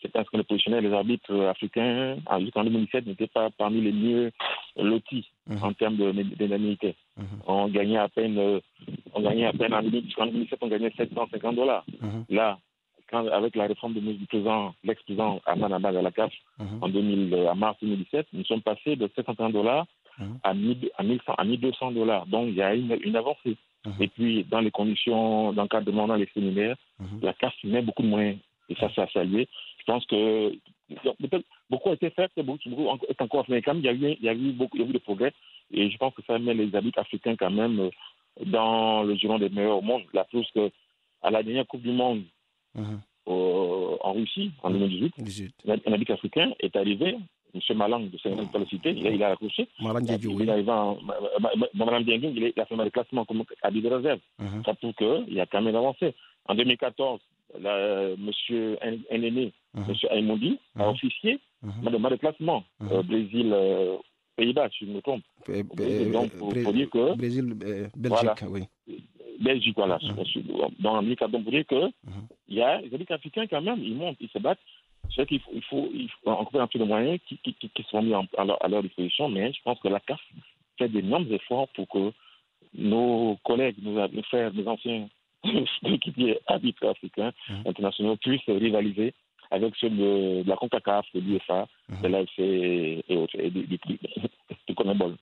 c'est 0.02 0.12
parce 0.12 0.28
qu'on 0.30 0.44
positionnait 0.44 0.82
les 0.82 0.94
arbitres 0.94 1.34
africains, 1.46 2.18
en- 2.28 2.40
jusqu'en 2.40 2.64
2017, 2.64 3.06
n'étaient 3.08 3.28
pas 3.28 3.50
parmi 3.58 3.82
les 3.82 3.92
mieux 3.92 4.32
lotis 4.78 5.28
Mhm. 5.48 5.64
en 5.64 5.74
termes 5.74 5.96
de- 5.98 6.12
d'indemnité. 6.12 6.96
Mhm. 7.18 7.26
On 7.48 7.68
gagnait 7.68 7.98
à 7.98 8.08
peine, 8.10 8.38
euh, 8.38 8.60
on 9.14 9.22
gagnait 9.22 9.46
à 9.46 9.54
peine 9.54 9.74
en 9.74 9.82
2000 9.82 10.06
jusqu'en 10.06 10.26
2017, 10.28 10.60
on 10.62 10.68
gagnait 10.68 10.92
750 10.98 11.56
dollars. 11.56 11.86
Mhm. 12.02 12.26
Là, 12.30 12.58
quand, 13.10 13.26
avec 13.28 13.56
la 13.56 13.68
réforme 13.68 13.94
de- 13.94 14.00
du 14.00 14.26
président, 14.26 14.74
l'ex-président 14.84 15.40
Ahmad 15.46 15.72
Ahmad 15.72 15.96
à 15.96 16.02
la 16.02 16.12
CAF 16.12 16.34
en 16.82 16.90
2000, 16.90 17.34
euh, 17.34 17.52
en 17.52 17.56
mars 17.56 17.78
2017, 17.82 18.28
nous 18.34 18.44
sommes 18.46 18.62
passés 18.62 18.96
de 18.96 19.08
750 19.16 19.54
dollars 19.54 19.86
à, 20.44 20.54
1000 20.54 20.90
à, 20.98 21.04
1100 21.04 21.34
à 21.38 21.44
1200 21.44 21.92
dollars. 21.92 22.26
Donc, 22.28 22.48
il 22.50 22.56
y 22.56 22.62
a 22.62 22.74
une, 22.74 22.98
une 23.04 23.16
avancée. 23.16 23.58
Et 24.00 24.08
puis, 24.08 24.44
dans 24.50 24.62
les 24.62 24.72
conditions 24.72 25.54
d'encadrement 25.54 26.08
dans 26.08 26.16
les 26.16 26.28
séminaires, 26.34 26.76
la 27.22 27.34
CAF 27.34 27.54
met 27.64 27.82
beaucoup 27.84 28.02
de 28.02 28.08
moyens. 28.08 28.38
Et 28.68 28.76
ça, 28.76 28.90
c'est 28.96 29.02
à 29.02 29.08
saluer. 29.10 29.48
Je 29.88 29.92
pense 29.92 30.06
que 30.08 30.54
beaucoup 31.70 31.90
a 31.90 31.94
été 31.94 32.10
fait, 32.12 32.32
beaucoup, 32.38 32.60
est 33.08 33.22
encore 33.22 33.42
à 33.42 33.44
faire. 33.44 33.62
Quand 33.64 33.74
même, 33.76 33.84
il 33.84 33.86
y 33.86 33.90
a 33.90 33.94
eu, 33.94 34.16
il 34.20 34.26
y 34.26 34.30
a 34.30 34.34
eu 34.34 34.52
beaucoup 34.52 34.78
il 34.78 34.84
y 34.84 34.86
a 34.86 34.90
eu 34.90 34.94
de 34.94 34.98
progrès. 34.98 35.32
Et 35.72 35.90
je 35.90 35.98
pense 35.98 36.14
que 36.16 36.22
ça 36.28 36.40
met 36.40 36.54
les 36.54 36.76
habits 36.76 36.92
africains 36.96 37.36
quand 37.36 37.52
même 37.52 37.80
euh, 37.80 37.90
dans 38.46 39.04
le 39.04 39.16
giron 39.16 39.38
des 39.40 39.50
meilleurs 39.50 39.78
au 39.78 39.82
monde. 39.82 40.04
La 40.14 40.24
plus 40.26 40.46
que 40.54 40.72
à 41.22 41.32
la 41.32 41.44
dernière 41.44 41.68
Coupe 41.68 41.82
du 41.82 41.92
Monde 41.92 42.24
Mhm. 42.76 43.00
au- 43.26 43.98
en 44.02 44.14
Russie, 44.14 44.52
en 44.64 44.70
2018, 44.72 45.14
18. 45.18 45.56
un 45.88 45.94
habit 45.94 46.12
africain 46.12 46.52
est 46.60 46.76
arrivé, 46.76 47.18
M. 47.54 47.78
Malang 47.78 48.10
de 48.10 48.18
pour 48.52 48.60
le 48.60 48.66
citer, 48.66 48.92
il 48.92 49.08
a, 49.08 49.12
il 49.12 49.24
a 49.24 49.30
accroché. 49.32 49.68
Maran 49.80 50.00
Il 50.02 50.28
oui. 50.28 50.44
est 50.46 50.50
arrivé 50.50 50.72
en. 50.72 50.98
Mme 51.74 52.04
Diengou, 52.04 52.34
il 52.36 52.54
a 52.60 52.66
fait 52.66 52.76
le 52.76 52.90
classement 52.90 53.24
comme 53.26 53.44
habit 53.62 53.82
de 53.82 53.90
réserve. 53.90 54.20
Mhm. 54.40 54.64
Ça 54.66 54.74
prouve 54.74 54.94
qu'il 54.94 55.34
y 55.34 55.40
a 55.40 55.46
quand 55.46 55.62
même 55.62 55.76
avancé. 55.76 56.14
En 56.48 56.54
2014, 56.56 57.22
là, 57.60 58.10
M. 58.18 58.32
Nene, 59.12 59.52
Mhm. 59.74 59.84
M. 59.90 59.96
Aïmondi, 60.12 60.60
a 60.78 60.92
Mhm. 60.92 60.98
Mhm. 61.64 62.00
dans 62.00 62.10
le 62.10 62.18
classement. 62.18 62.64
Mhm. 62.80 62.90
Euh, 62.92 63.04
Brésil, 63.04 63.50
euh, 63.54 63.98
Pays-Bas, 64.36 64.70
si 64.70 64.86
je 64.86 64.92
me 64.92 65.02
trompe. 65.02 65.24
Brésil, 65.48 66.12
donc, 66.12 66.32
pour- 66.34 66.50
Bré- 66.50 66.64
pour 66.64 66.74
dire 66.74 66.90
que- 66.90 67.16
Brésil, 67.16 67.56
euh, 67.64 67.88
Belgique, 67.96 68.44
oui. 68.50 68.64
Belgique, 69.40 69.76
voilà. 69.76 69.98
Dans 70.80 70.96
l'Amérique, 70.96 71.20
donc 71.30 71.44
pour 71.44 71.52
dire 71.52 71.66
que 71.66 71.92
il 72.48 72.56
y 72.56 72.62
a 72.62 72.80
les 72.82 72.88
Américains 72.88 73.16
africains 73.16 73.48
quand 73.48 73.62
même, 73.62 73.82
ils 73.84 73.96
montent, 73.96 74.18
ils 74.20 74.30
se 74.30 74.40
battent. 74.40 74.60
C'est 75.16 75.28
qu'il 75.28 75.40
faut, 75.40 75.52
il 75.54 75.62
faut, 75.64 75.90
il 75.94 76.10
faut 76.10 76.32
encore 76.32 76.62
un 76.62 76.68
peu 76.68 76.80
de 76.80 76.84
moyens 76.84 77.20
qui, 77.28 77.38
qui, 77.38 77.54
qui, 77.54 77.70
qui 77.70 77.84
seront 77.84 78.02
mis 78.02 78.16
en- 78.16 78.26
à, 78.38 78.44
leur, 78.46 78.64
à 78.64 78.68
leur 78.68 78.82
disposition, 78.82 79.30
mais 79.30 79.54
je 79.54 79.62
pense 79.64 79.80
que 79.80 79.88
la 79.88 80.00
CAF 80.00 80.20
fait 80.78 80.90
d'énormes 80.90 81.32
efforts 81.32 81.68
pour 81.76 81.88
que 81.88 82.12
nos 82.74 83.38
collègues, 83.44 83.76
nos, 83.82 84.08
nos 84.08 84.24
frères, 84.24 84.54
nos 84.54 84.68
anciens 84.68 85.08
équipiers 85.86 86.40
arbitres 86.48 86.88
africains 86.88 87.32
Mhm. 87.50 87.64
internationaux 87.68 88.16
puissent 88.18 88.42
rivaliser 88.48 89.14
avec 89.52 89.74
ceux 89.80 89.90
de, 89.90 90.44
de 90.44 90.50
la 90.50 90.56
CONCACAF, 90.56 91.06
de 91.14 91.20
l'UEFA, 91.20 91.68
Mhm. 91.90 92.02
de 92.02 92.08
l'AFC 92.08 92.40
et 93.08 93.16
autres, 93.16 93.36
et 93.40 93.50
du, 93.52 93.62
du, 93.68 93.78
du, 93.86 94.00
du 94.68 94.76
CONMEBOL. 94.76 95.16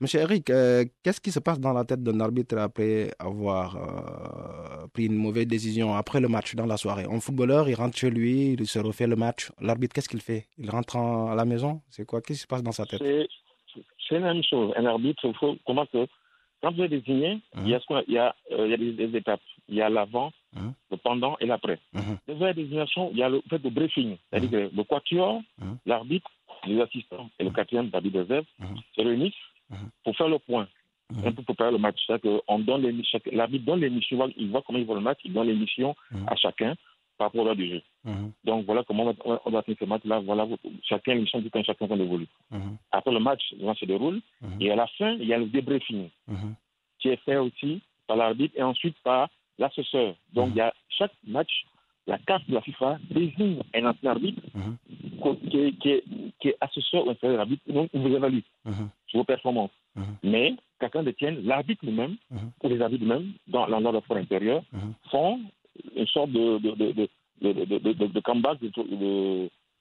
Monsieur 0.00 0.20
Eric, 0.20 0.50
euh, 0.50 0.84
qu'est-ce 1.02 1.20
qui 1.20 1.30
se 1.30 1.38
passe 1.38 1.58
dans 1.60 1.72
la 1.72 1.84
tête 1.84 2.02
d'un 2.02 2.18
arbitre 2.20 2.58
après 2.58 3.10
avoir 3.18 3.76
euh, 3.76 4.86
pris 4.92 5.06
une 5.06 5.14
mauvaise 5.16 5.46
décision 5.46 5.94
après 5.94 6.20
le 6.20 6.28
match, 6.28 6.54
dans 6.56 6.66
la 6.66 6.76
soirée? 6.76 7.04
Un 7.10 7.20
footballeur, 7.20 7.68
il 7.68 7.74
rentre 7.76 7.96
chez 7.96 8.10
lui, 8.10 8.52
il 8.54 8.66
se 8.66 8.78
refait 8.80 9.06
le 9.06 9.16
match. 9.16 9.50
L'arbitre, 9.60 9.94
qu'est-ce 9.94 10.08
qu'il 10.08 10.20
fait? 10.20 10.46
Il 10.58 10.68
rentre 10.68 10.96
en- 10.96 11.30
à 11.30 11.34
la 11.36 11.44
maison? 11.44 11.80
C'est 11.88 12.04
quoi? 12.04 12.20
Qu'est-ce 12.20 12.38
qui 12.40 12.42
se 12.42 12.46
passe 12.48 12.62
dans 12.62 12.72
sa 12.72 12.84
tête? 12.86 13.00
C'est 13.02 13.26
c'est 14.08 14.18
la 14.20 14.32
même 14.34 14.42
chose. 14.44 14.72
Un 14.76 14.84
arbitre, 14.86 15.22
il 15.24 15.34
faut 15.34 15.56
comment 15.66 15.86
que 15.86 16.06
quand 16.64 16.72
vous 16.74 16.82
êtes 16.82 16.90
désigné, 16.90 17.38
il 17.58 17.68
y 17.68 17.74
a 17.74 17.80
ce 17.80 17.86
qu'on- 17.86 18.02
il 18.08 18.14
y 18.14 18.18
a, 18.18 18.34
euh, 18.52 18.66
il 18.66 18.70
y 18.70 18.74
a 18.74 18.76
des, 18.76 18.92
des 18.92 19.16
étapes. 19.18 19.40
Il 19.68 19.74
y 19.76 19.82
a 19.82 19.88
l'avant, 19.88 20.32
Mhm. 20.54 20.72
le 20.90 20.96
pendant 20.96 21.36
et 21.40 21.46
l'après. 21.46 21.78
Mhm. 21.92 22.16
Devant 22.28 22.46
la 22.46 22.54
désignation, 22.54 23.10
il 23.12 23.18
y 23.18 23.22
a 23.22 23.28
le 23.28 23.42
fait 23.50 23.58
de 23.58 23.68
briefing, 23.68 24.16
c'est-à-dire 24.30 24.50
que 24.50 24.76
le 24.76 24.84
quatuor, 24.84 25.42
l'arbitre, 25.86 26.30
les 26.66 26.80
assistants 26.80 27.28
et 27.38 27.44
le 27.44 27.50
quatrième 27.50 27.90
l'arbitre 27.92 28.14
de 28.14 28.20
réserve 28.20 28.46
Mhm. 28.58 28.76
se 28.96 29.00
réunissent 29.02 29.44
pour 30.04 30.16
faire 30.16 30.28
le 30.28 30.38
point, 30.38 30.68
un 31.10 31.22
peu 31.22 31.32
pour 31.32 31.44
préparer 31.44 31.72
le 31.72 31.78
match. 31.78 31.98
C'est-à-dire 32.06 32.40
l'arbitre 33.32 33.64
donne 33.64 33.80
les 33.80 33.90
missions, 33.90 34.30
il 34.36 34.48
voit- 34.50 34.62
comment 34.66 34.78
il 34.78 34.84
voit 34.86 34.94
le 34.96 35.00
match, 35.02 35.18
il 35.24 35.32
donne 35.32 35.46
les 35.48 35.54
missions 35.54 35.94
à 36.26 36.36
chacun 36.36 36.74
par 37.18 37.28
rapport 37.28 37.48
à 37.48 37.54
du 37.54 37.68
jeu. 37.68 37.82
Mhm. 38.04 38.32
Donc 38.44 38.66
voilà 38.66 38.82
comment 38.84 39.04
on 39.04 39.12
va, 39.12 39.40
on 39.44 39.50
va- 39.50 39.58
va 39.58 39.62
finir 39.62 39.78
ce 39.80 39.84
match-là. 39.84 40.20
Voilà 40.20 40.46
chacun 40.82 41.14
les 41.14 41.20
missions 41.22 41.40
du 41.40 41.50
temps, 41.50 41.62
chacun 41.62 41.86
son 41.88 41.98
évolue. 42.00 42.26
Mhm. 42.50 42.76
Après 42.92 43.12
le 43.12 43.20
match, 43.20 43.42
le 43.58 43.66
match 43.66 43.80
se 43.80 43.84
déroule. 43.86 44.20
Mhm. 44.42 44.60
Et 44.60 44.70
à 44.70 44.76
la 44.76 44.86
fin, 44.98 45.12
il 45.12 45.26
y 45.26 45.32
a 45.34 45.38
le 45.38 45.46
débriefing 45.46 46.08
qui 46.98 47.08
est 47.08 47.16
fait 47.24 47.36
aussi 47.36 47.80
par 48.06 48.16
l'arbitre 48.16 48.54
et 48.58 48.62
ensuite 48.62 48.96
par 49.04 49.28
l'assesseur. 49.58 50.14
Donc, 50.32 50.48
il 50.50 50.56
y 50.56 50.60
a 50.60 50.72
chaque 50.88 51.12
match, 51.26 51.64
la 52.06 52.18
carte 52.18 52.46
de 52.48 52.54
la 52.54 52.60
FIFA 52.60 52.98
désigne 53.10 53.60
un 53.74 53.86
ancien 53.86 54.10
arbitre 54.10 54.42
qui, 55.50 55.56
est, 55.58 55.72
qui, 55.78 55.88
est, 55.90 56.04
qui 56.40 56.48
est 56.48 56.56
assesseur 56.60 57.06
ou 57.06 57.10
inférieur 57.10 57.36
à 57.36 57.44
l'arbitre. 57.44 57.62
Donc, 57.72 57.88
vous 57.94 58.08
évalue 58.08 58.40
sur 59.06 59.18
vos 59.20 59.24
performances. 59.24 59.70
Mais, 60.22 60.54
quelqu'un 60.80 61.02
détient 61.04 61.30
l'arbitre 61.42 61.84
lui-même, 61.86 62.16
ou 62.62 62.68
les 62.68 62.80
arbitres 62.82 63.04
eux-mêmes, 63.04 63.32
dans, 63.46 63.68
dans 63.68 63.92
leur 63.92 64.02
sport 64.04 64.16
intérieur, 64.16 64.62
font 65.10 65.40
une 65.96 66.06
sorte 66.06 66.30
de, 66.30 66.58
de, 66.58 66.70
de, 66.74 67.08
de, 67.40 68.06
de, 68.06 68.20
comeback, 68.20 68.58
de. 68.60 68.70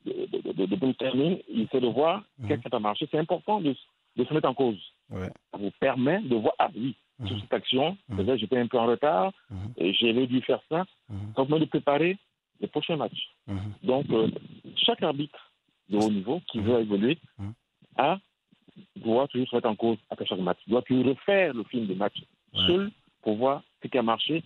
Il 0.05 1.61
essaie 1.61 1.79
de 1.79 1.87
voir 1.87 2.23
Mhm. 2.39 2.47
qu'est-ce 2.47 2.61
qui 2.61 2.69
pas 2.69 2.79
marché. 2.79 3.07
C'est 3.11 3.17
important 3.19 3.61
de, 3.61 3.75
de 4.17 4.23
se 4.25 4.33
mettre 4.33 4.49
en 4.49 4.53
cause 4.53 4.79
Ouais. 5.09 5.29
ça 5.51 5.57
vous 5.57 5.71
permet 5.79 6.21
de 6.21 6.35
voir, 6.35 6.53
ah 6.59 6.69
oui, 6.75 6.95
Mhm. 7.19 7.27
sur 7.27 7.39
cette 7.39 7.53
action, 7.53 7.97
Mhm. 8.09 8.37
j'étais 8.37 8.57
un 8.57 8.67
peu 8.67 8.79
en 8.79 8.85
retard, 8.87 9.31
Mhm. 9.49 9.73
et 9.77 9.93
j'avais 9.93 10.27
dû 10.27 10.41
faire 10.41 10.59
ça, 10.69 10.85
Mhm. 11.09 11.33
ça 11.35 11.45
permet 11.45 11.59
de 11.59 11.65
préparer 11.65 12.17
les 12.59 12.67
prochains 12.67 12.95
matchs. 12.97 13.29
Mhm. 13.47 13.73
Donc, 13.83 14.05
euh, 14.09 14.29
chaque 14.77 15.03
arbitre 15.03 15.51
de 15.89 15.97
haut 15.97 16.09
niveau 16.11 16.41
qui 16.51 16.59
veut 16.59 16.79
évoluer 16.81 17.17
Mhm. 17.37 17.53
a, 17.97 18.19
doit 18.95 19.27
toujours 19.27 19.47
se 19.49 19.55
mettre 19.55 19.69
en 19.69 19.75
cause 19.75 19.97
après 20.09 20.25
chaque 20.25 20.39
match, 20.39 20.57
doit 20.67 20.81
toujours 20.81 21.05
refaire 21.05 21.53
le 21.53 21.63
film 21.65 21.85
de 21.87 21.93
match 21.93 22.17
Ouais. 22.53 22.65
seul 22.67 22.91
pour 23.21 23.35
voir 23.35 23.61
ce 23.81 23.87
qui 23.87 23.97
a 23.97 24.01
marché, 24.01 24.41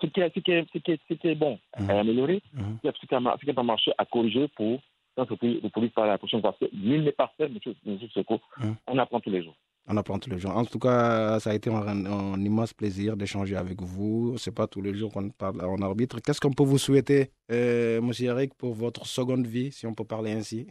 ce 0.00 0.06
qui, 0.06 0.20
ce 0.20 0.78
ce 1.08 1.14
ce 1.22 1.28
est 1.28 1.34
bon 1.34 1.58
Mhm. 1.78 1.90
à 1.90 2.00
améliorer, 2.00 2.42
ce 2.84 2.90
qui 3.06 3.14
n'a 3.14 3.54
pas 3.54 3.62
marché 3.62 3.92
à 3.98 4.04
corriger 4.04 4.48
pour 4.48 4.80
l'entreprise 5.16 5.60
de 5.62 5.68
police 5.68 5.92
par 5.92 6.06
la 6.06 6.18
prochaine 6.18 6.40
fois. 6.40 6.56
Nul 6.72 7.04
n'est 7.04 7.12
parfait, 7.12 7.48
monsieur, 7.48 7.74
monsieur 7.84 8.08
Seko. 8.14 8.40
Mhm. 8.58 8.76
On 8.86 8.98
apprend 8.98 9.20
tous 9.20 9.30
les 9.30 9.42
jours. 9.42 9.54
On 9.88 9.96
apprend 9.96 10.18
tous 10.18 10.30
les 10.30 10.38
jours. 10.38 10.56
En 10.56 10.64
tout 10.64 10.78
cas, 10.78 11.40
ça 11.40 11.50
a 11.50 11.54
été 11.54 11.68
un, 11.68 12.06
un 12.06 12.40
immense 12.40 12.72
plaisir 12.72 13.16
d'échanger 13.16 13.56
avec 13.56 13.82
vous. 13.82 14.34
C'est 14.38 14.54
pas 14.54 14.68
tous 14.68 14.80
les 14.80 14.94
jours 14.94 15.12
qu'on 15.12 15.28
parle 15.30 15.60
en 15.64 15.82
arbitre. 15.82 16.20
Qu'est-ce 16.20 16.40
qu'on 16.40 16.52
peut 16.52 16.62
vous 16.62 16.78
souhaiter, 16.78 17.30
euh, 17.50 18.00
Monsieur 18.00 18.26
Eric, 18.28 18.54
pour 18.54 18.74
votre 18.74 19.04
seconde 19.06 19.44
vie, 19.46 19.72
si 19.72 19.84
on 19.86 19.92
peut 19.92 20.04
parler 20.04 20.30
ainsi? 20.32 20.66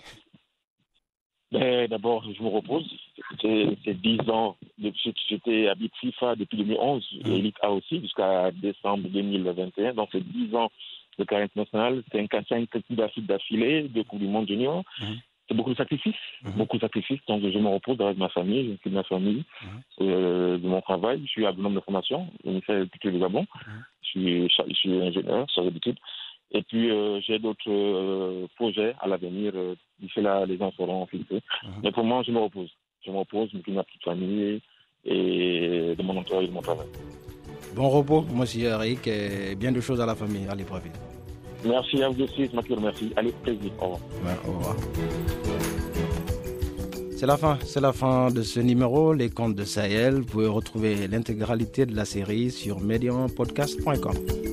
Ben, 1.51 1.87
D'abord, 1.89 2.23
je 2.23 2.41
me 2.41 2.47
repose. 2.47 2.89
C'est 3.41 3.93
10 4.01 4.21
ans. 4.29 4.55
J'étais 5.29 5.67
habité 5.67 5.93
FIFA 5.99 6.35
depuis 6.35 6.57
2011, 6.57 7.07
et 7.25 7.29
Elite 7.37 7.57
A 7.61 7.71
aussi, 7.71 7.99
jusqu'à 8.01 8.51
décembre 8.51 9.07
2021. 9.09 9.93
Donc, 9.93 10.09
c'est 10.11 10.23
10 10.23 10.55
ans 10.55 10.71
de 11.19 11.23
carrière 11.23 11.45
internationale. 11.45 12.03
C'est 12.11 12.19
un 12.21 12.43
5 12.43 12.69
coups 12.69 12.83
d'Afrique 12.91 13.25
d'affilée, 13.25 13.83
deux 13.89 14.03
Coupes 14.03 14.19
du 14.19 14.27
Monde 14.27 14.47
junior. 14.47 14.83
Mhm. 15.01 15.17
C'est 15.47 15.55
beaucoup 15.55 15.71
de 15.71 15.75
sacrifices. 15.77 16.15
Mhm. 16.43 16.51
Beaucoup 16.53 16.77
de 16.77 16.81
sacrifices. 16.81 17.19
Donc, 17.27 17.41
je 17.43 17.59
me 17.59 17.67
repose 17.67 17.99
avec 17.99 18.17
ma 18.17 18.29
famille, 18.29 18.63
je 18.65 18.69
m'occupe 18.71 18.91
de 18.91 18.97
ma 18.97 19.03
famille, 19.03 19.43
Mhm. 19.63 19.81
euh, 20.01 20.57
de 20.57 20.67
mon 20.67 20.81
travail. 20.81 21.21
Je 21.25 21.27
suis 21.31 21.45
agronome 21.45 21.75
de 21.75 21.81
formation 21.81 22.27
au 22.43 22.49
ministère 22.49 22.75
de 22.75 22.79
l'Agriculture 22.81 23.11
du 23.11 23.19
Gabon. 23.19 23.41
Mhm. 23.67 23.83
Je, 24.03 24.07
suis, 24.09 24.49
je 24.69 24.73
suis 24.73 24.93
ingénieur, 25.01 25.45
d'études. 25.71 25.99
Et 26.53 26.63
puis, 26.63 26.89
euh, 26.91 27.21
j'ai 27.21 27.39
d'autres 27.39 27.69
euh, 27.69 28.45
projets 28.55 28.93
à 28.99 29.07
l'avenir. 29.07 29.53
D'ici 29.99 30.19
là, 30.21 30.45
les 30.45 30.57
gens 30.57 30.71
seront 30.73 31.05
fixés. 31.05 31.41
Mais 31.83 31.91
pour 31.91 32.03
moi, 32.03 32.23
je 32.23 32.31
me 32.31 32.39
repose. 32.39 32.69
Je 33.05 33.11
me 33.11 33.17
repose, 33.17 33.49
je 33.51 33.57
m'occupe 33.57 33.73
de 33.73 33.77
ma 33.77 33.83
petite 33.83 34.03
famille 34.03 34.61
et 35.05 35.95
de 35.97 36.03
mon 36.03 36.17
entourage 36.17 36.45
et 36.45 36.47
de 36.47 36.53
mon 36.53 36.61
travail. 36.61 36.87
Bon 37.75 37.89
repos, 37.89 38.25
monsieur 38.33 38.69
Eric, 38.69 39.07
et 39.07 39.55
bien 39.55 39.71
de 39.71 39.81
choses 39.81 40.01
à 40.01 40.05
la 40.05 40.15
famille. 40.15 40.45
Allez, 40.49 40.63
profite. 40.63 40.99
Merci 41.65 42.03
à 42.03 42.09
vous 42.09 42.23
aussi, 42.23 42.45
je 42.45 42.73
remercie. 42.73 43.13
Allez, 43.15 43.31
plaisir. 43.43 43.71
Au 43.79 43.93
revoir. 43.93 43.99
Ouais, 44.23 44.49
au 44.49 44.51
revoir. 44.57 44.75
C'est 47.15 47.27
la 47.27 47.37
fin, 47.37 47.59
c'est 47.63 47.81
la 47.81 47.93
fin 47.93 48.31
de 48.31 48.41
ce 48.41 48.59
numéro, 48.59 49.13
les 49.13 49.29
contes 49.29 49.55
de 49.55 49.63
Sahel. 49.63 50.15
Vous 50.15 50.25
pouvez 50.25 50.47
retrouver 50.47 51.07
l'intégralité 51.07 51.85
de 51.85 51.95
la 51.95 52.05
série 52.05 52.49
sur 52.49 52.79
mediumpodcast.com. 52.79 54.50